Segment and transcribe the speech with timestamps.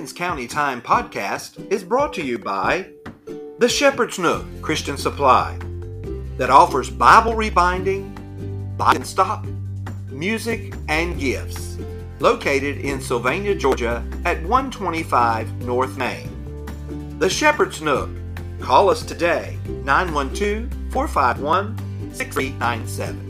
[0.00, 2.88] County Time podcast is brought to you by
[3.58, 5.58] The Shepherd's Nook Christian Supply
[6.38, 8.08] that offers Bible rebinding,
[8.78, 9.44] buy and stop,
[10.08, 11.76] music, and gifts.
[12.18, 17.18] Located in Sylvania, Georgia at 125 North Main.
[17.18, 18.08] The Shepherd's Nook.
[18.58, 23.29] Call us today 912 451 6397.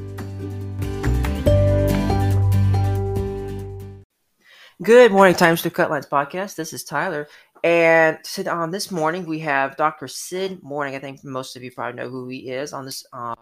[4.90, 6.56] Good morning, Times to Cutlines podcast.
[6.56, 7.28] This is Tyler,
[7.62, 10.08] and sit on this morning we have Dr.
[10.08, 10.96] Sid Morgan.
[10.96, 13.36] I think most of you probably know who he is on this uh,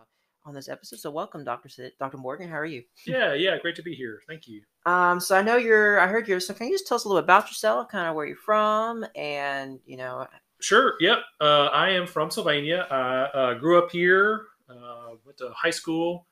[0.45, 0.98] on this episode.
[0.98, 1.70] So welcome, Dr.
[1.70, 2.19] Sid, Dr.
[2.19, 2.51] Morgan.
[2.51, 2.83] How are you?
[3.06, 4.20] Yeah, yeah, great to be here.
[4.29, 4.61] Thank you.
[4.84, 5.98] Um, so I know you're.
[5.98, 6.39] I heard you're.
[6.39, 8.37] So can you just tell us a little bit about yourself, kind of where you're
[8.37, 10.27] from, and you know?
[10.61, 10.97] Sure.
[11.01, 11.20] Yep.
[11.41, 12.87] Uh, I am from Sylvania.
[12.91, 14.42] I uh, grew up here.
[14.69, 16.27] Uh, went to high school,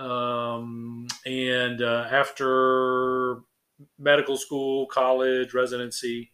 [0.00, 3.42] um, and uh, after
[3.98, 6.32] medical school, college, residency.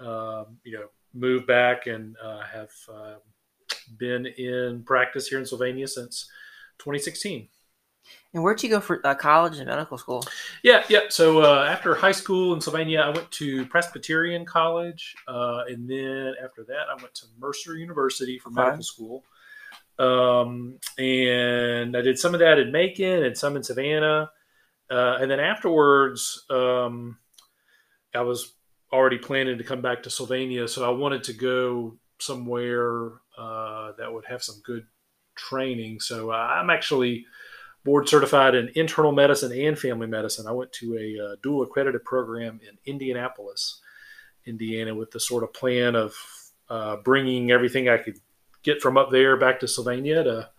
[0.00, 3.14] Um, you know, moved back and uh, have uh,
[3.98, 6.28] been in practice here in Sylvania since
[6.78, 7.48] 2016.
[8.34, 10.24] And where'd you go for uh, college and medical school?
[10.62, 11.02] Yeah, yeah.
[11.08, 16.34] So uh, after high school in Sylvania, I went to Presbyterian College, uh, and then
[16.42, 19.24] after that, I went to Mercer University for medical school.
[19.98, 24.30] Um, and I did some of that in Macon and some in Savannah.
[24.92, 27.16] Uh, and then afterwards, um,
[28.14, 28.52] I was
[28.92, 34.12] already planning to come back to Sylvania, so I wanted to go somewhere uh, that
[34.12, 34.84] would have some good
[35.34, 35.98] training.
[36.00, 37.24] So uh, I'm actually
[37.84, 40.46] board certified in internal medicine and family medicine.
[40.46, 43.80] I went to a uh, dual accredited program in Indianapolis,
[44.44, 46.14] Indiana, with the sort of plan of
[46.68, 48.18] uh, bringing everything I could
[48.62, 50.50] get from up there back to Sylvania to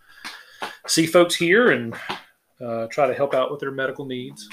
[0.88, 1.95] see folks here and
[2.66, 4.47] uh, try to help out with their medical needs.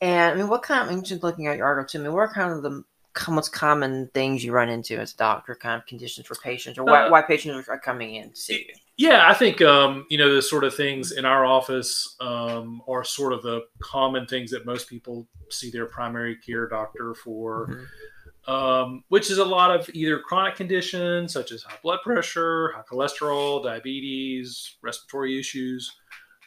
[0.00, 2.12] And I mean, what kind of, I'm just looking at your article too, I mean,
[2.12, 2.84] what are kind of the
[3.28, 6.84] most common things you run into as a doctor, kind of conditions for patients, or
[6.84, 8.74] why, uh, why patients are coming in to see you?
[8.96, 13.04] Yeah, I think um, you know the sort of things in our office um, are
[13.04, 18.52] sort of the common things that most people see their primary care doctor for, mm-hmm.
[18.52, 22.82] um, which is a lot of either chronic conditions such as high blood pressure, high
[22.90, 25.94] cholesterol, diabetes, respiratory issues,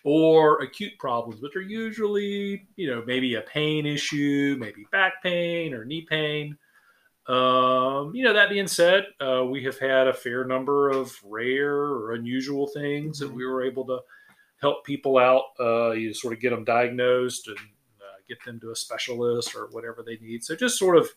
[0.03, 5.73] or acute problems, which are usually, you know, maybe a pain issue, maybe back pain
[5.73, 6.57] or knee pain.
[7.27, 11.75] Um, you know, that being said, uh, we have had a fair number of rare
[11.75, 13.27] or unusual things mm-hmm.
[13.27, 13.99] that we were able to
[14.59, 15.43] help people out.
[15.59, 19.67] Uh, you sort of get them diagnosed and uh, get them to a specialist or
[19.71, 20.43] whatever they need.
[20.43, 21.09] So just sort of,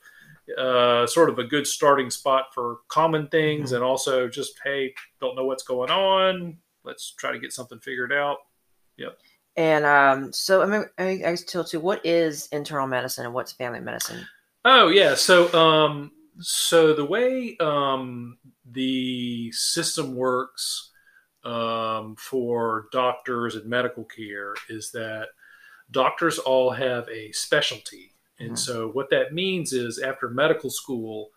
[0.58, 3.76] uh, sort of a good starting spot for common things, mm-hmm.
[3.76, 6.58] and also just hey, don't know what's going on.
[6.84, 8.38] Let's try to get something figured out.
[8.96, 9.18] Yep.
[9.56, 13.52] And um, so I mean, I, I tell too, what is internal medicine and what's
[13.52, 14.26] family medicine?
[14.64, 16.10] Oh yeah, so um,
[16.40, 18.38] so the way um,
[18.68, 20.90] the system works
[21.44, 25.28] um, for doctors and medical care is that
[25.90, 28.56] doctors all have a specialty, and mm-hmm.
[28.56, 31.30] so what that means is after medical school.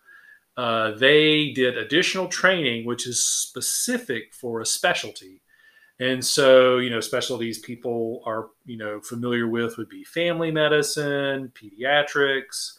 [0.56, 5.40] Uh, they did additional training, which is specific for a specialty.
[6.00, 11.52] And so, you know, specialties people are, you know, familiar with would be family medicine,
[11.54, 12.74] pediatrics,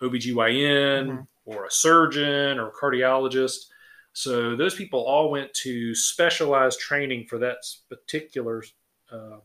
[0.00, 1.20] OBGYN, mm-hmm.
[1.44, 3.66] or a surgeon or a cardiologist.
[4.14, 8.64] So those people all went to specialized training for that particular
[9.10, 9.42] um,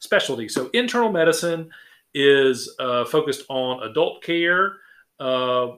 [0.00, 0.48] specialty.
[0.48, 1.70] So internal medicine
[2.14, 4.76] is uh, focused on adult care,
[5.20, 5.68] uh,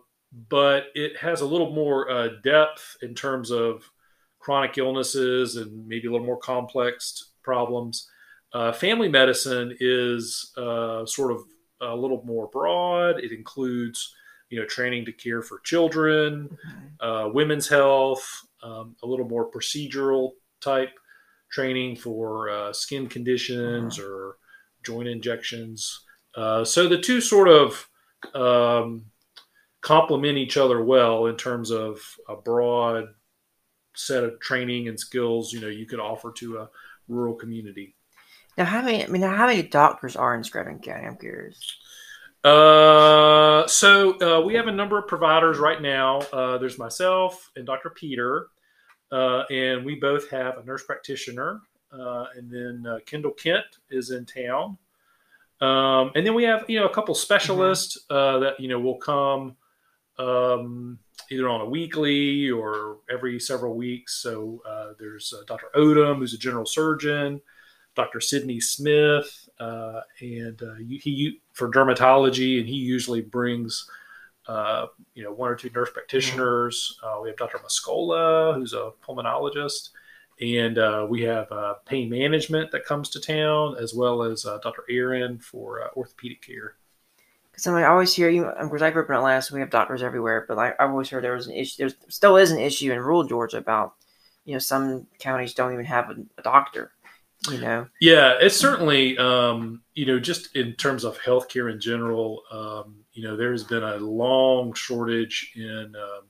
[0.49, 3.89] but it has a little more uh, depth in terms of
[4.45, 8.11] chronic illnesses and maybe a little more complex problems.
[8.53, 11.41] Uh, family medicine is uh, sort of
[11.81, 13.19] a little more broad.
[13.19, 14.15] It includes,
[14.51, 16.59] you know, training to care for children,
[17.01, 18.23] uh, women's health,
[18.63, 20.91] um, a little more procedural type
[21.51, 24.09] training for uh, skin conditions uh-huh.
[24.09, 24.37] or
[24.85, 26.01] joint injections.
[26.37, 27.89] Uh, so the two sort of
[28.35, 29.07] um,
[29.81, 31.99] complement each other well in terms of
[32.29, 33.07] a broad
[33.95, 36.69] set of training and skills you know you could offer to a
[37.09, 37.95] rural community.
[38.57, 39.05] Now, how many?
[39.05, 41.07] I mean, how many doctors are in Screven County?
[41.07, 41.77] I'm curious.
[42.45, 46.19] Uh, so uh, we have a number of providers right now.
[46.33, 47.91] Uh, there's myself and Dr.
[47.91, 48.49] Peter,
[49.11, 51.61] uh, and we both have a nurse practitioner.
[51.91, 54.77] Uh, and then uh, Kendall Kent is in town.
[55.61, 58.43] Um, and then we have you know a couple specialists mm-hmm.
[58.43, 59.57] that you know will come
[60.19, 60.99] um,
[61.31, 64.23] either on a weekly or every several weeks.
[64.23, 65.69] So uh, there's uh, Dr.
[65.75, 67.41] Odom, who's a general surgeon,
[67.95, 68.21] Dr.
[68.21, 73.89] Sidney Smith, uh, and uh, he for dermatology, and he usually brings
[74.47, 76.99] uh, you know, one or two nurse practitioners.
[77.03, 77.59] Uh, we have Dr.
[77.59, 79.91] Mascola, who's a pulmonologist,
[80.41, 84.59] and uh, we have uh, pain management that comes to town, as well as uh,
[84.63, 84.85] Dr.
[84.91, 86.77] Aaron for uh, orthopedic care.
[87.55, 88.47] Because I always hear you.
[88.47, 90.45] Of course, I grew up in Atlanta, so we have doctors everywhere.
[90.49, 91.89] But like, I've always heard there was an issue.
[91.89, 93.95] There still is an issue in rural Georgia about,
[94.45, 96.93] you know, some counties don't even have a, a doctor.
[97.51, 97.87] You know.
[98.01, 103.23] Yeah, it's certainly, um, you know, just in terms of healthcare in general, um, you
[103.23, 106.25] know, there's been a long shortage in um,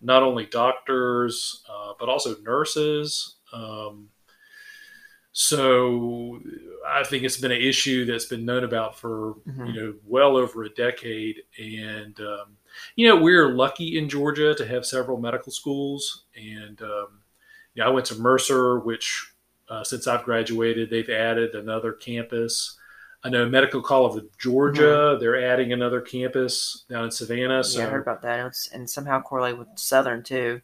[0.00, 3.36] not only doctors uh, but also nurses.
[3.52, 4.08] Um,
[5.32, 6.40] so
[6.86, 9.74] I think it's been an issue that's been known about for Mhm.
[9.74, 12.56] you know well over a decade, and um,
[12.96, 17.20] you know we're lucky in Georgia to have several medical schools, and um,
[17.74, 19.32] yeah, I went to Mercer, which
[19.68, 22.76] uh, since I've graduated, they've added another campus.
[23.22, 27.62] I know Medical College of Georgia, they're adding another campus down in Savannah.
[27.62, 28.40] So yeah, I heard about that,
[28.72, 30.60] and, somehow correlate with Southern too.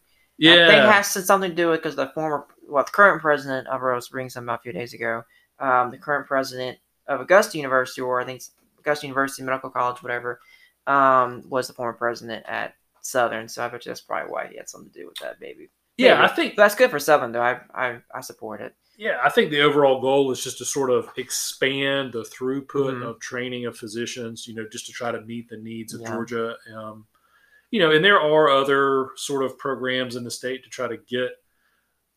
[0.48, 3.20] I yeah, think it has something to do with because the former, well, the current
[3.22, 5.22] president of Rose something up a few days ago.
[5.58, 10.02] Um, the current president of Augusta University, or I think it's Augusta University Medical College,
[10.02, 10.40] whatever,
[10.86, 13.48] um, was the former president at Southern.
[13.48, 15.70] So I bet you that's probably why he had something to do with that, maybe.
[15.96, 16.24] yeah, maybe.
[16.24, 17.42] I think But that's good for Southern, though.
[17.42, 18.74] I I, I support it.
[18.98, 23.06] Yeah, I think the overall goal is just to sort of expand the throughput Mhm.
[23.06, 26.08] of training of physicians, you know, just to try to meet the needs of Yeah.
[26.12, 26.56] Georgia.
[26.74, 27.06] Um,
[27.70, 30.96] you know, and there are other sort of programs in the state to try to
[30.96, 31.32] get,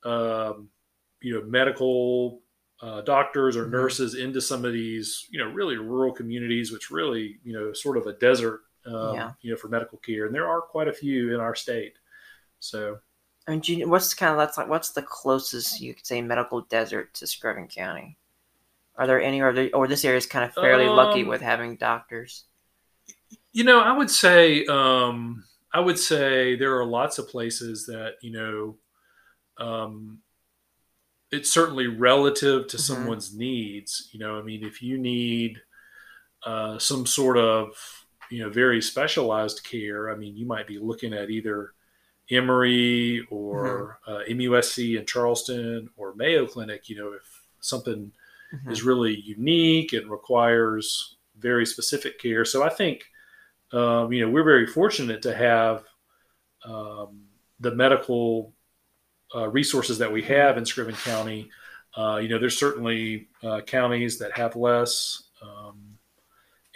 [0.05, 0.69] um,
[1.21, 2.41] you know, medical
[2.81, 3.69] uh, doctors or Mhm.
[3.69, 7.97] nurses into some of these, you know, really rural communities, which really, you know, sort
[7.97, 9.33] of a desert, um, Yeah.
[9.41, 10.25] you know, for medical care.
[10.25, 11.93] And there are quite a few in our state.
[12.59, 12.99] So,
[13.47, 16.61] I mean, you, what's kind of that's like what's the closest you could say medical
[16.61, 18.17] desert to Screven County?
[18.95, 21.41] Are there any, or, there, or this area is kind of fairly lucky Um, with
[21.41, 22.45] having doctors?
[23.51, 25.43] You know, I would say um,
[25.73, 28.77] I would say there are lots of places that you know
[29.59, 30.19] um,
[31.31, 32.81] it's certainly relative to Mhm.
[32.81, 34.09] someone's needs.
[34.11, 35.61] You know, I mean, if you need
[36.43, 37.75] uh, some sort of
[38.31, 41.73] you know very specialized care, I mean, you might be looking at either
[42.31, 46.87] Emory or uh, MUSC in Charleston or Mayo Clinic.
[46.89, 48.11] You know, if something
[48.53, 48.71] Mhm.
[48.71, 52.45] is really unique and requires very specific care.
[52.45, 53.05] So I think,
[53.71, 55.85] um, you know, we're very fortunate to have
[56.63, 57.27] um,
[57.59, 58.53] the medical
[59.35, 61.49] uh, resources that we have in Screven County.
[61.95, 65.23] Uh, you know, there's certainly uh, counties that have less.
[65.41, 65.97] Um,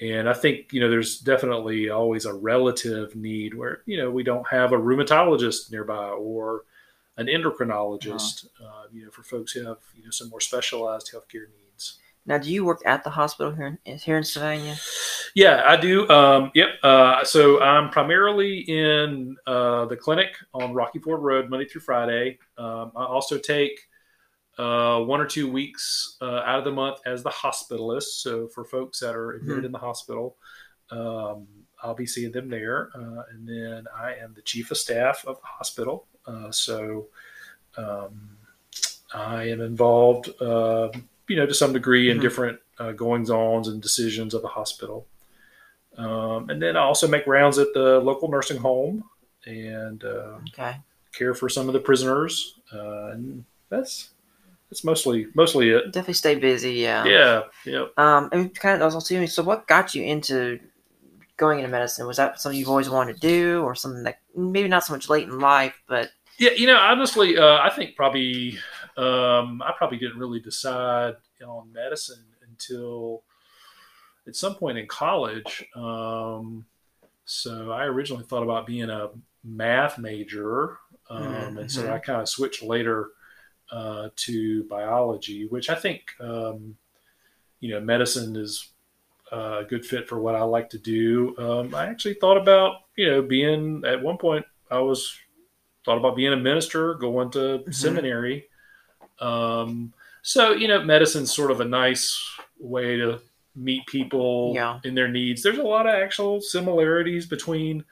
[0.02, 4.24] and I think, you know, there's definitely always a relative need where, you know, we
[4.24, 6.64] don't have a rheumatologist nearby or
[7.18, 11.48] an endocrinologist, uh, you know, for folks who have, you know, some more specialized healthcare
[11.48, 11.63] needs.
[12.26, 14.76] Now, do you work at the hospital here in here in Savannah?
[15.36, 16.08] Yeah, I do.
[16.10, 16.70] Um, yep.
[16.84, 22.38] Uh, so I'm primarily in uh, the clinic on Rocky Ford Road Monday through Friday.
[22.58, 23.80] Um, I also take
[24.58, 28.22] uh, one or two weeks uh, out of the month as the hospitalist.
[28.22, 29.66] So for folks that are admitted Mhm.
[29.66, 30.38] in the hospital,
[30.92, 31.48] um,
[31.82, 32.90] I'll be seeing them there.
[32.96, 36.08] Uh, and then I am the chief of staff of the hospital.
[36.26, 37.08] Uh, so
[37.76, 38.38] um,
[39.14, 40.90] I am involved, uh,
[41.28, 42.22] you know, to some degree in Mhm.
[42.22, 45.08] different uh, goings ons and decisions of the hospital.
[45.98, 49.04] Um, and then I also make rounds at the local nursing home
[49.46, 50.78] and uh, Okay.
[51.14, 52.56] care for some of the prisoners.
[52.74, 54.10] Uh, and that's
[54.70, 55.86] that's mostly mostly it.
[55.92, 56.74] Definitely stay busy.
[56.74, 57.06] Yeah.
[57.06, 57.86] Yeah, yeah.
[57.98, 60.60] Um, and kind of I was also assuming, so what got you into
[61.38, 62.08] going into medicine?
[62.08, 65.10] Was that something you've always wanted to do, or something that maybe not so much
[65.10, 68.58] late in life, but Yeah, you know, honestly, uh, I think probably
[68.98, 73.24] um, I probably didn't really decide on medicine until
[74.28, 75.64] at some point in college.
[75.76, 76.66] Um,
[77.26, 79.10] so I originally thought about being a
[79.44, 80.78] math major,
[81.10, 81.92] um, and so Mhm.
[81.92, 83.12] I kind of switched later
[83.72, 86.78] uh, to biology, which I think um,
[87.60, 88.70] you know medicine is
[89.32, 91.36] uh, a good fit for what I like to do.
[91.38, 95.18] Um, I actually thought about you know being at one point I was
[95.86, 97.72] thought about being a minister, going to Mhm.
[97.72, 98.48] seminary.
[99.20, 102.18] Um, so you know, medicine's sort of a nice
[102.60, 103.20] way to
[103.56, 104.80] meet people Yeah.
[104.84, 105.44] in their needs.
[105.44, 107.84] There's a lot of actual similarities between,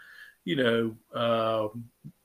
[0.44, 1.68] you know, uh,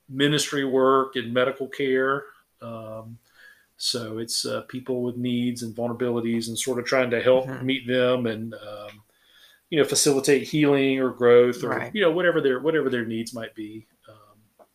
[0.09, 2.23] ministry work and medical care.
[2.61, 3.19] Um,
[3.77, 7.61] so it's uh, people with needs and vulnerabilities, and sort of trying to help Mhm.
[7.63, 9.03] meet them and um,
[9.69, 11.93] you know facilitate healing or growth or Right.
[11.93, 13.85] you know whatever their whatever their needs might be.
[14.09, 14.65] Um,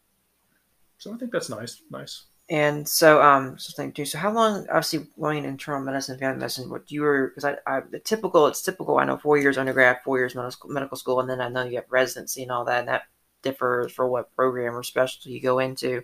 [0.98, 1.82] so I think that's nice.
[1.90, 2.26] Nice.
[2.50, 4.04] And so um something too.
[4.04, 4.66] So how long?
[4.68, 6.68] Obviously, going internal medicine, family medicine.
[6.70, 8.98] What you were because I, I the typical it's typical.
[8.98, 11.76] I know four years undergrad, four years medical medical school, and then I know you
[11.76, 12.80] have residency and all that.
[12.80, 13.02] And that
[13.42, 16.02] differs for what program or specialty you go into.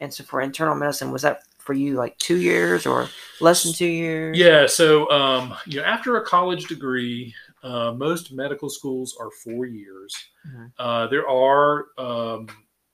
[0.00, 3.08] And so for internal medicine, was that for you like two years or
[3.40, 4.38] less than two years?
[4.38, 4.66] Yeah.
[4.66, 10.14] So, um, you know, after a college degree, uh, most medical schools are four years.
[10.46, 10.72] Mhm.
[10.78, 12.48] Uh, there are um,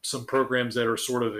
[0.04, 1.34] some programs that are sort of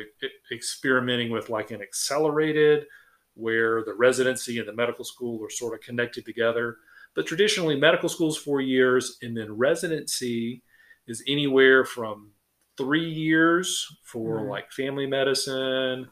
[0.51, 2.87] experimenting with like an accelerated,
[3.35, 6.79] where the residency and the medical school are sort of connected together.
[7.15, 10.63] But traditionally, medical school's four years, and then residency
[11.07, 12.31] is anywhere from
[12.79, 14.49] three years for Mhm.
[14.49, 16.09] like family medicine,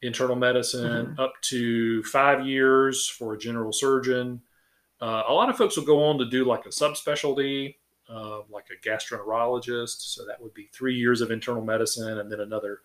[0.00, 4.40] internal medicine, up to five years for a general surgeon.
[5.00, 7.76] Uh, a lot of folks will go on to do like a subspecialty,
[8.08, 10.14] uh, like a gastroenterologist.
[10.14, 12.80] So that would be three years of internal medicine and then another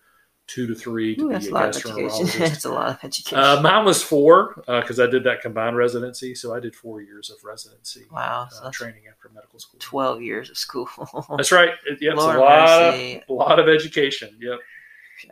[0.46, 2.26] two to three to Ooh, be that's a a lot of education.
[2.26, 2.38] gastroenterologist.
[2.38, 3.38] that's a lot of education.
[3.38, 6.34] uh, mine was four because I did that combined residency.
[6.34, 9.80] So I did four years of residency wow, so uh, training after medical school.
[9.80, 10.88] twelve years of school.
[11.36, 11.70] That's right.
[11.86, 14.36] It, yep, it's a lot of, a lot of education.
[14.40, 14.58] Yep.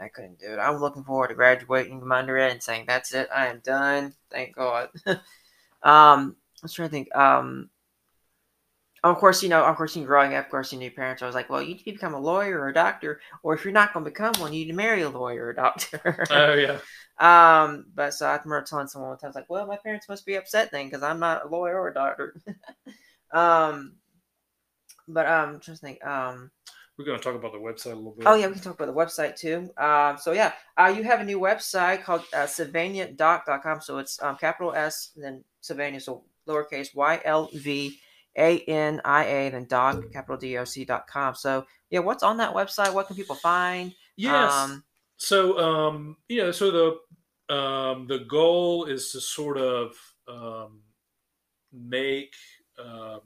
[0.00, 0.58] I couldn't do it.
[0.58, 4.54] I'm looking forward to graduating from undergrad and saying, "That's it, I am done." Thank
[4.54, 4.88] God.
[5.06, 5.16] um,
[5.82, 7.14] I was trying to think.
[7.14, 7.68] Um,
[9.04, 11.22] of course, you know, of course, you growing up, of course, you knew parents.
[11.22, 13.64] I was like, "Well, you need to become a lawyer or a doctor, or if
[13.64, 16.24] you're not going to become one, you need to marry a lawyer or a doctor."
[16.30, 16.78] Oh yeah.
[17.18, 20.08] um, but so I remember telling someone one time, I was like, "Well, my parents
[20.08, 22.36] must be upset then because I'm not a lawyer or a doctor."
[23.32, 23.96] um,
[25.08, 26.04] but um, just think.
[26.06, 26.52] Um,
[26.96, 28.26] We're going to talk about the website a little bit.
[28.28, 29.68] Oh yeah, we can talk about the website too.
[29.78, 33.80] Um, so yeah, uh, you have a new website called uh, SylvaniaDoc.com.
[33.80, 37.98] So it's um, capital S and then Sylvania, so lowercase y l v
[38.36, 41.34] a n i a then doc capital D O C dot com.
[41.34, 42.94] So yeah, what's on that website?
[42.94, 43.94] What can people find?
[44.16, 44.52] Yes.
[44.52, 44.84] Um,
[45.16, 49.94] so um, you know, so the um, the goal is to sort of
[50.28, 50.80] um,
[51.72, 52.34] make
[52.78, 53.20] um,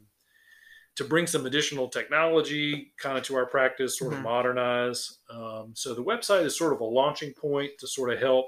[0.96, 5.18] to bring some additional technology kind of to our practice, sort of modernize.
[5.30, 8.46] Um, so the website is sort of a launching point to sort of help.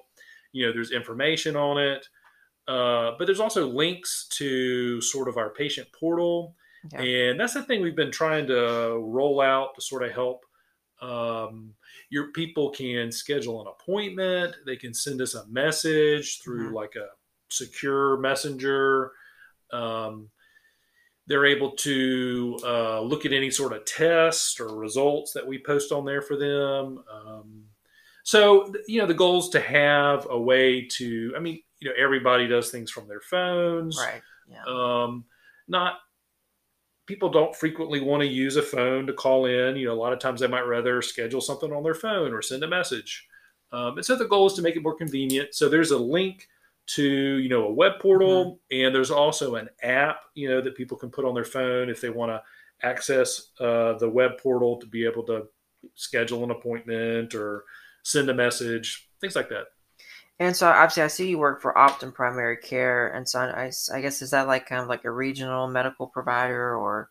[0.52, 2.08] You know, there's information on it,
[2.68, 6.54] uh, but there's also links to sort of our patient portal,
[6.94, 7.30] Okay.
[7.30, 10.44] and that's the thing we've been trying to roll out to sort of help.
[11.00, 11.74] Um,
[12.10, 14.54] your people can schedule an appointment.
[14.66, 16.74] They can send us a message through Mhm.
[16.74, 17.08] like a
[17.48, 19.12] secure messenger.
[19.72, 20.30] Um,
[21.26, 25.92] they're able to uh, look at any sort of test or results that we post
[25.92, 27.04] on there for them.
[27.10, 27.64] Um,
[28.24, 31.94] so, you know, the goal is to have a way to, I mean, you know,
[31.98, 33.98] everybody does things from their phones.
[33.98, 34.22] right.
[34.48, 34.64] Yeah.
[34.66, 35.24] Um,
[35.66, 35.94] not
[37.06, 39.76] people don't frequently want to use a phone to call in.
[39.76, 42.42] You know, a lot of times they might rather schedule something on their phone or
[42.42, 43.26] send a message.
[43.72, 45.54] Um, and so the goal is to make it more convenient.
[45.54, 46.46] So there's a link
[46.88, 50.96] to you know a web portal, and there's also an app you know that people
[50.96, 52.42] can put on their phone if they want to
[52.86, 55.46] access uh, the web portal to be able to
[55.94, 57.64] schedule an appointment or
[58.04, 59.66] send a message, things like that.
[60.40, 64.00] And so obviously, I see you work for Optim Primary Care, and so I, I
[64.00, 67.10] guess is that like kind of like a regional medical provider or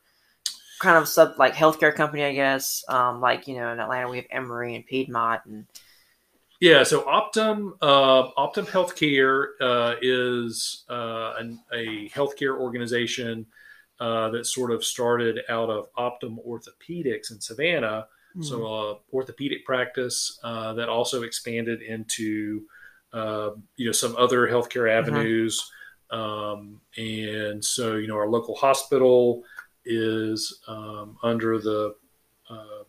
[0.79, 2.85] kind of sub like healthcare company, I guess.
[2.87, 5.65] Um, like you know, in Atlanta we have Emory and Piedmont, and
[6.61, 13.45] Yeah, so Optim uh, Optim Healthcare uh, is uh, an, a healthcare organization
[13.99, 18.07] uh, that sort of started out of Optim Orthopedics in Savannah.
[18.39, 22.67] So, a orthopedic practice uh, that also expanded into
[23.17, 25.71] uh, you know some other healthcare avenues.
[26.09, 29.43] Um, and so, you know, our local hospital
[29.85, 31.95] is um, under the
[32.49, 32.83] uh,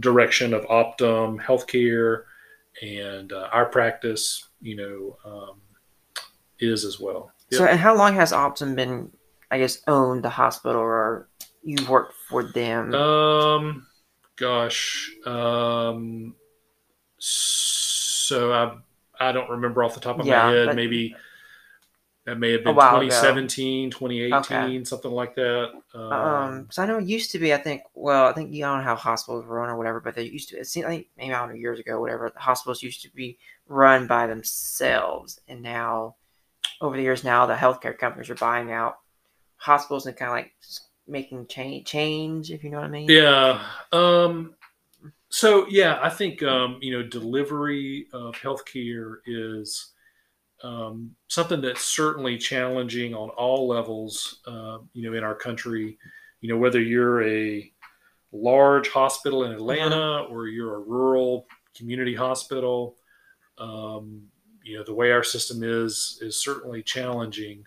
[0.00, 2.24] direction of Optim Healthcare
[2.82, 5.60] and uh, our practice, you know, um,
[6.58, 7.30] is as well.
[7.52, 9.10] so and how long has Optim been,
[9.50, 11.28] I guess, owned the hospital, or
[11.62, 12.94] you've worked for them?
[12.94, 13.86] Um,
[14.36, 16.34] gosh, um,
[17.18, 18.76] so I
[19.20, 20.66] I don't remember off the top of Yeah, my head.
[20.68, 21.14] but- Maybe
[22.24, 23.02] that may have been while ago.
[23.02, 24.84] 2017, 2018, Okay.
[24.84, 25.72] something like that.
[25.94, 27.52] Um, so I know it used to be.
[27.52, 27.82] I think.
[27.94, 30.48] Well, I think you don't know how hospitals were run or whatever, but they used
[30.50, 30.58] to.
[30.58, 32.30] It seemed like maybe I don't know years ago, whatever.
[32.30, 36.16] The hospitals used to be run by themselves, and now,
[36.80, 38.98] over the years, now the healthcare companies are buying out
[39.56, 40.52] hospitals and kind of like
[41.06, 43.08] making change, change, if you know what I mean.
[43.10, 43.62] Yeah.
[43.92, 44.53] Um,
[45.34, 49.92] so yeah, I think um, you know delivery of healthcare is
[50.62, 54.40] um, something that's certainly challenging on all levels.
[54.46, 55.98] Uh, you know, in our country,
[56.40, 57.68] you know whether you're a
[58.30, 62.96] large hospital in Atlanta or you're a rural community hospital.
[63.58, 64.22] um,
[64.62, 67.64] you know the way our system is is certainly challenging.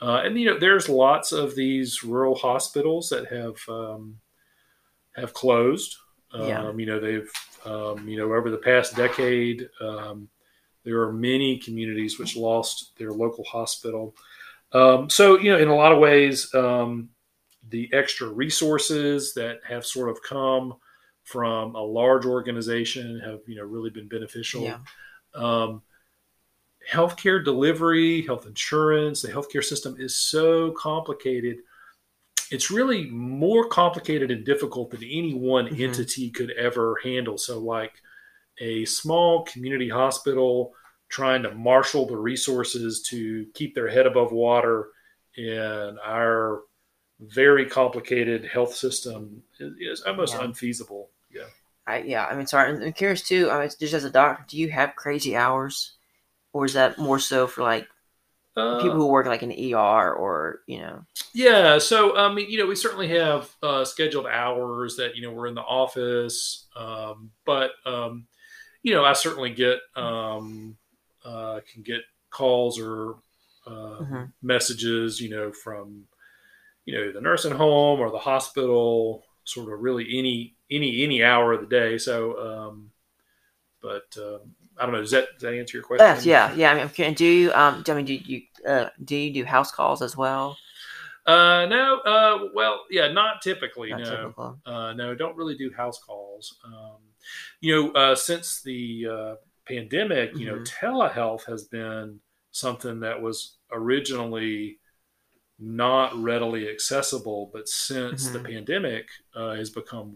[0.00, 4.18] Uh, and you know, there's lots of these rural hospitals that have um,
[5.16, 5.96] have closed.
[6.32, 6.72] Um, Yeah.
[6.72, 7.30] You know, they've
[7.64, 10.28] um, you know over the past decade, um,
[10.84, 14.14] there are many communities which lost their local hospital.
[14.72, 17.10] Um, so you know, in a lot of ways, um,
[17.68, 20.74] the extra resources that have sort of come
[21.24, 24.78] from a large organization have you know really been beneficial Yeah.
[25.34, 25.82] um,
[26.90, 31.58] healthcare delivery, health insurance, the healthcare system is so complicated.
[32.50, 35.80] It's really more complicated and difficult than any one Mhm.
[35.80, 37.38] entity could ever handle.
[37.38, 37.94] So, like
[38.60, 40.74] a small community hospital
[41.08, 44.88] trying to marshal the resources to keep their head above water
[45.36, 46.62] in our
[47.20, 50.44] very complicated health system is, almost Yeah.
[50.44, 51.10] unfeasible.
[51.30, 51.46] Yeah.
[51.86, 53.50] I, yeah, I mean, sorry, I'm, I'm curious too.
[53.50, 55.94] I mean, just as a doctor, do you have crazy hours,
[56.52, 57.88] or is that more so for like
[58.56, 61.04] Uh, people who work like in ER or you know?
[61.32, 65.32] Yeah, so I mean, you know, we certainly have uh, scheduled hours that you know
[65.32, 68.26] we're in the office, um, but um,
[68.82, 70.76] you know, I certainly get um,
[71.24, 73.16] uh, can get calls or
[73.66, 74.32] uh, Mhm.
[74.42, 76.04] messages, you know, from
[76.86, 81.52] you know the nursing home or the hospital, sort of really any any any hour
[81.54, 81.98] of the day.
[81.98, 82.38] So,
[82.70, 82.90] um,
[83.82, 85.00] but um, I don't know.
[85.00, 86.06] Does that does that answer your question?
[86.06, 86.72] Yes, yeah, yeah.
[86.72, 87.82] I mean, curious, do you um?
[87.82, 90.56] do- I mean, do you uh, do you do house calls as well?
[91.26, 91.98] Uh, no.
[92.00, 93.90] Uh, well, yeah, not typically.
[93.90, 94.10] Not no.
[94.10, 94.58] typical.
[94.66, 96.56] Uh, no, don't really do house calls.
[96.64, 96.98] Um,
[97.60, 99.34] you know, uh, since the uh,
[99.66, 100.64] pandemic, you know, Mm-hmm.
[100.86, 102.20] telehealth has been
[102.52, 104.78] something that was originally
[105.58, 108.44] not readily accessible, but since the Mhm.
[108.44, 110.14] pandemic uh, has become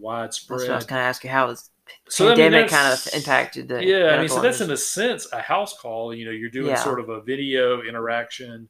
[0.49, 0.85] That's what I was widespread.
[0.85, 1.29] going to ask you.
[1.31, 1.70] How does
[2.09, 3.83] So, I mean, pandemic kind of impacted the?
[3.85, 6.13] yeah, I mean, so that's in a sense a house call.
[6.13, 6.83] You know, you're doing Yeah.
[6.83, 8.69] sort of a video interaction,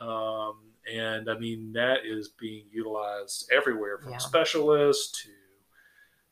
[0.00, 4.18] um, and I mean that is being utilized everywhere from Yeah.
[4.18, 5.30] specialists to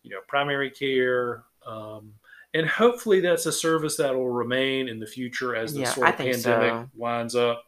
[0.02, 2.14] you know primary care, um,
[2.54, 6.08] and hopefully that's a service that will remain in the future as the Yeah, sort
[6.10, 6.90] of pandemic so.
[6.94, 7.64] winds up.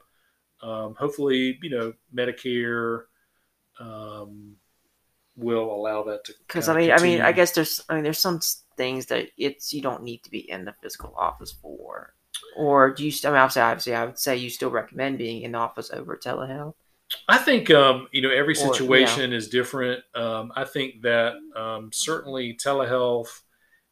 [0.62, 3.04] Um, hopefully, you know, Medicare.
[3.80, 4.57] Um,
[5.38, 8.04] will allow that to Because I kinda mean, I mean, I guess there's, I mean,
[8.04, 8.40] there's some
[8.76, 12.14] things that it's you don't need to be in the physical office for,
[12.56, 13.10] or do you?
[13.10, 15.90] st- I mean, obviously, obviously, I would say you still recommend being in the office
[15.92, 16.74] over telehealth.
[17.28, 20.02] I think um, you know every Or- situation is different.
[20.14, 23.40] Um, I think that um, certainly telehealth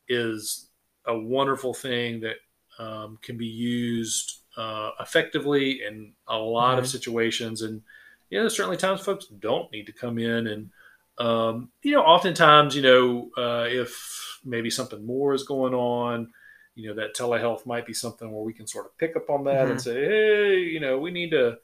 [0.09, 0.69] is
[1.07, 2.37] a wonderful thing that
[2.79, 6.89] um, can be used uh, effectively in a lot of Mhm.
[6.89, 7.83] situations, and
[8.31, 10.71] you know, there's certainly times folks don't need to come in, and
[11.19, 16.33] um, you know, oftentimes, you know, uh, if maybe something more is going on.
[16.79, 19.45] You know that telehealth might be something where we can sort of pick up on
[19.45, 19.83] that and Mhm.
[19.83, 21.59] say, "Hey, you know, we need to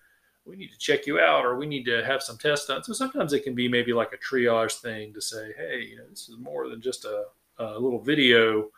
[0.46, 2.82] we need to check you out or we need to have some tests done.
[2.82, 6.08] So sometimes it can be maybe like a triage thing to say, hey, you know,
[6.10, 7.26] this is more than just a,
[7.58, 8.70] a little video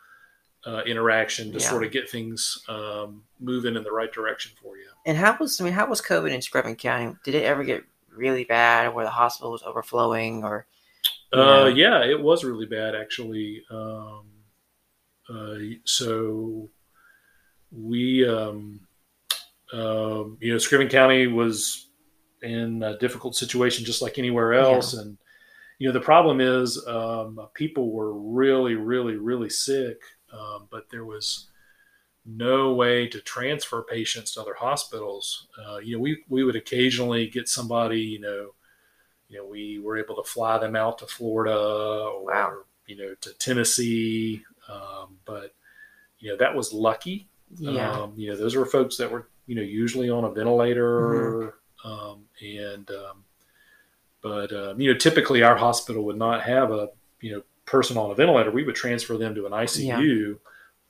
[0.65, 1.69] uh, interaction to Yeah.
[1.69, 4.87] sort of get things um, moving in the right direction for you.
[5.05, 7.15] And how was I mean, how was COVID in Screven County?
[7.23, 7.83] Did it ever get
[8.15, 10.67] really bad where the hospital was overflowing or?
[11.33, 13.61] Uh, yeah, it was really bad actually.
[13.69, 14.27] Um,
[15.29, 16.69] uh, so
[17.71, 18.79] we, um,
[19.73, 21.89] um, you know, Screven County was
[22.41, 25.17] in a difficult situation just like anywhere else, and
[25.79, 29.97] you know the problem is um, people were really, really, really sick,
[30.31, 31.49] um, but there was
[32.25, 35.47] no way to transfer patients to other hospitals.
[35.63, 38.53] Uh, you know, we we would occasionally get somebody, you know,
[39.29, 42.57] you know, we were able to fly them out to Florida or Wow.
[42.87, 45.53] you know to Tennessee, um, but
[46.19, 47.27] you know that was lucky.
[47.57, 47.91] Yeah.
[47.91, 51.53] Um, you know, those were folks that were you know usually on a ventilator,
[51.85, 51.89] Mm-hmm.
[51.91, 53.23] um, and um,
[54.21, 56.89] but um, you know typically our hospital would not have a
[57.21, 58.49] you know person on a ventilator.
[58.51, 60.37] We would transfer them to an ICU.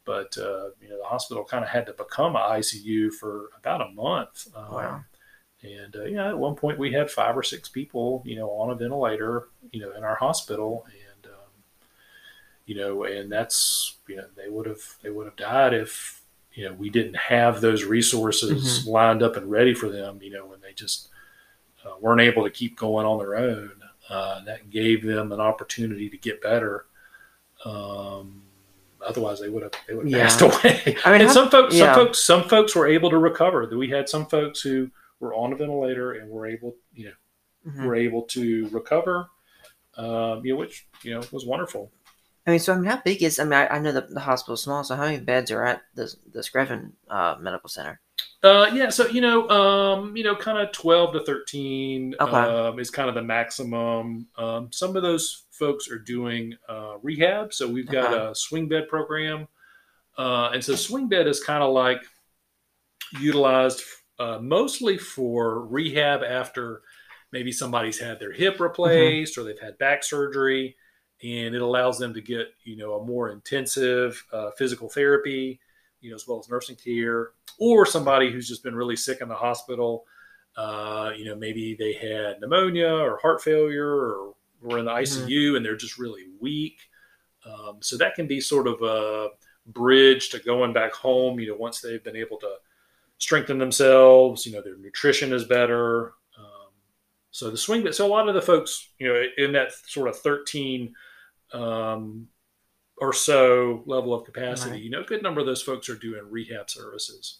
[0.05, 3.81] But uh, you know the hospital kind of had to become an ICU for about
[3.81, 4.47] a month.
[4.55, 5.05] Um, Wow.
[5.63, 8.71] and uh, yeah, at one point we had five or six people, you know, on
[8.71, 11.63] a ventilator, you know, in our hospital, and um,
[12.65, 16.21] you know, and that's you know they would have they would have died if
[16.53, 20.19] you know we didn't have those resources lined up and ready for them.
[20.21, 21.09] You know, when they just
[21.85, 23.71] uh, weren't able to keep going on their own,
[24.09, 26.85] uh, that gave them an opportunity to get better.
[27.65, 28.43] Um,
[29.07, 30.23] otherwise, they would have they would have Yeah.
[30.23, 30.97] passed away.
[31.05, 31.93] I mean, and how- some folks, yeah.
[31.93, 33.65] some folks, some folks were able to recover.
[33.77, 34.89] We had some folks who
[35.19, 37.85] were on a ventilator and were able, you know, Mhm.
[37.85, 39.29] were able to recover.
[39.97, 41.91] Um, you know, which you know was wonderful.
[42.45, 43.39] I mean, so I mean, how big is?
[43.39, 45.81] I mean, I, I know the, the hospital's small, so how many beds are at
[45.95, 48.01] the the Screven uh, Medical Center?
[48.45, 52.37] Uh, yeah, so you know, um, you know, kind of twelve to thirteen Okay.
[52.37, 54.27] um, is kind of the maximum.
[54.37, 58.29] Um, some of those folks are doing uh, rehab, so we've got Okay.
[58.31, 59.47] a swing bed program,
[60.17, 62.03] uh, and so swing bed is kind of like
[63.19, 63.81] utilized
[64.19, 66.81] uh, mostly for rehab after
[67.31, 70.75] maybe somebody's had their hip replaced or they've had back surgery,
[71.23, 75.59] and it allows them to get you know a more intensive uh, physical therapy,
[76.05, 79.27] you know, as well as nursing care or somebody who's just been really sick in
[79.27, 80.05] the hospital.
[80.55, 85.57] Uh, you know, maybe they had pneumonia or heart failure or were in the ICU
[85.57, 86.77] and they're just really weak.
[87.43, 89.29] Um, so that can be sort of a
[89.65, 92.55] bridge to going back home, you know, once they've been able to
[93.17, 96.13] strengthen themselves, you know, their nutrition is better.
[96.37, 96.71] Um,
[97.31, 100.07] so the swing, but so a lot of the folks, you know, in that sort
[100.07, 100.93] of 13
[101.53, 102.27] um,
[102.97, 104.81] or so level of capacity, Right.
[104.83, 107.39] you know, a good number of those folks are doing rehab services.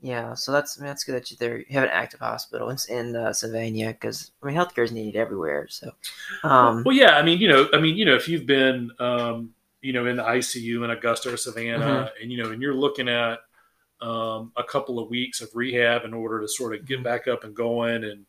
[0.00, 2.70] Yeah, so that's I mean, that's good that you there you have an active hospital
[2.70, 5.66] in, in uh, Sylvania because I mean healthcare is needed everywhere.
[5.68, 5.90] So,
[6.44, 9.50] um, well, yeah, I mean, you know, I mean, you know, if you've been, um,
[9.82, 12.22] you know, in the ICU in Augusta or Savannah, Mm-hmm.
[12.22, 13.40] and you know, and you're looking at
[14.00, 17.04] um, a couple of weeks of rehab in order to sort of get Mhm.
[17.04, 18.24] back up and going, and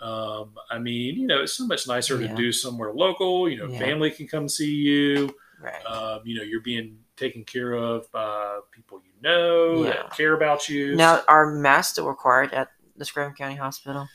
[0.00, 2.28] um, I mean, you know, it's so much nicer Yeah.
[2.28, 3.48] to do somewhere local.
[3.48, 3.78] You know, Yeah.
[3.78, 5.34] family can come see you.
[5.60, 5.84] Right.
[5.86, 9.90] Um, you know, you're being taken care of by people you know Yeah.
[9.90, 10.94] that care about you.
[10.96, 14.06] now, are masks still required at the Screven County Hospital?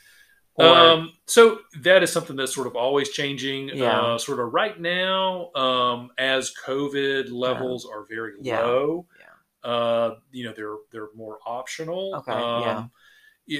[0.54, 3.70] Or- Um, so that is something that's sort of always changing.
[3.70, 3.98] Yeah.
[4.00, 8.60] Uh, sort of right now, um, as COVID levels are very Yeah.
[8.60, 9.70] low, Yeah.
[9.70, 12.14] uh, you know they're they're more optional.
[12.16, 12.84] Okay, Um, yeah.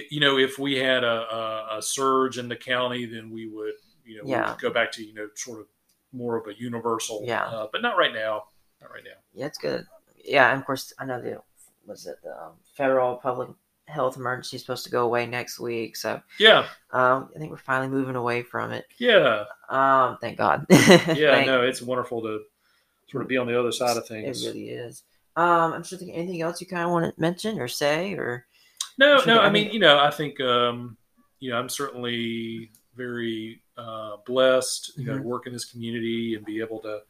[0.00, 3.48] y- You know, if we had a, a, a surge in the county, then we
[3.48, 4.50] would, you know, we Yeah.
[4.52, 5.66] would go back to you know sort of
[6.12, 7.22] more of a universal.
[7.24, 7.44] Yeah.
[7.44, 8.44] Uh, but not right now.
[8.80, 9.18] Not right now.
[9.34, 9.86] Yeah, it's good.
[10.24, 11.40] Yeah, and of course, I know the
[11.86, 13.48] was it the um, federal public
[13.86, 15.96] health emergency is supposed to go away next week.
[15.96, 16.66] So Yeah.
[16.92, 18.86] um, I think we're finally moving away from it.
[18.98, 19.44] Yeah.
[19.68, 20.64] Um, thank God.
[20.70, 20.94] Yeah.
[21.34, 22.40] Thank- no, it's wonderful to
[23.08, 24.44] sort of be on the other side of things.
[24.44, 25.02] It really is.
[25.36, 28.46] Um, I'm just thinking anything else you kind of want to mention or say or
[28.98, 29.40] No, no.
[29.40, 30.96] I mean- you know, I think, um,
[31.40, 36.44] you know, I'm certainly very uh, blessed, you know, to work in this community and
[36.44, 37.00] be able to,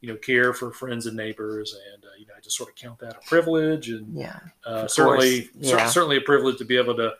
[0.00, 2.76] you know, care for friends and neighbors, and uh, you know, I just sort of
[2.76, 6.76] count that a privilege, and yeah, uh, certainly, course, cer- certainly a privilege to be
[6.76, 7.12] able to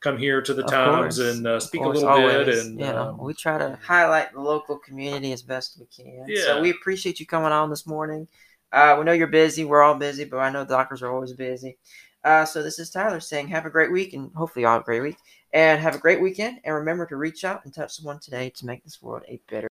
[0.00, 2.48] come here to the Of Times course, and uh, of speak a course, little bit,
[2.48, 6.24] and you know, um, we try to highlight the local community as best we can.
[6.28, 6.42] Yeah.
[6.42, 8.28] So we appreciate you coming on this morning.
[8.72, 9.64] Uh, we know you're busy.
[9.64, 11.78] We're all busy, but I know doctors are always busy.
[12.24, 14.82] Uh, so this is Tyler saying, have a great week, and hopefully you all have
[14.82, 15.16] a great week,
[15.52, 16.60] and have a great weekend.
[16.64, 19.68] And remember to reach out and touch someone today to make this world a better